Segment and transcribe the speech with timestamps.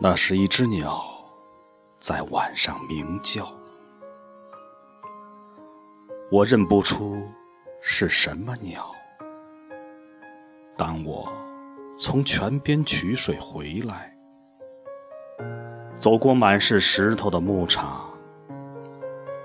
[0.00, 1.04] 那是一只鸟，
[1.98, 3.52] 在晚上鸣叫。
[6.30, 7.20] 我认不出
[7.82, 8.90] 是什么鸟。
[10.76, 11.30] 当我
[12.00, 14.16] 从泉边取水回来，
[15.98, 18.08] 走过满是石头的牧场，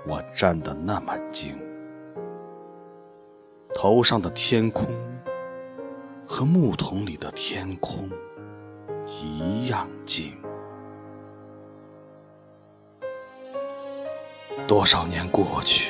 [0.06, 1.58] 我站得那么静，
[3.74, 4.86] 头上的天空
[6.24, 8.08] 和木桶里的天空
[9.04, 10.32] 一样静。
[14.68, 15.88] 多少年过去，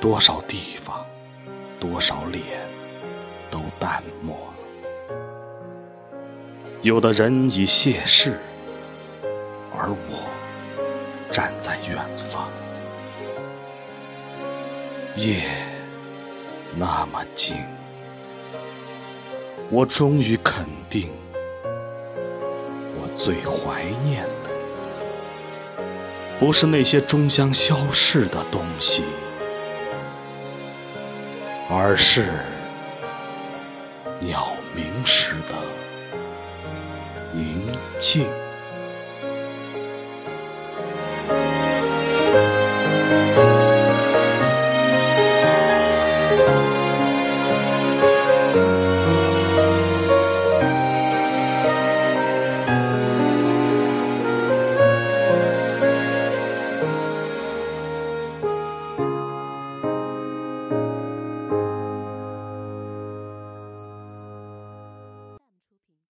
[0.00, 1.04] 多少地方，
[1.80, 2.64] 多少脸，
[3.50, 4.36] 都淡漠。
[6.82, 8.38] 有的人已谢世，
[9.76, 10.30] 而我
[11.32, 12.48] 站在远方。
[15.16, 15.42] 夜
[16.76, 17.56] 那么静，
[19.70, 21.10] 我终于肯定，
[22.94, 24.50] 我最怀念的。
[26.38, 29.02] 不是那些终将消逝的东西，
[31.68, 32.28] 而是
[34.20, 35.56] 鸟鸣时的
[37.38, 38.47] 宁静。